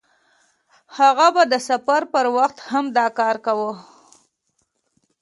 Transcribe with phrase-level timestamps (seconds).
[0.97, 3.73] هغه به د سفر په وخت هم دا کار کاوه.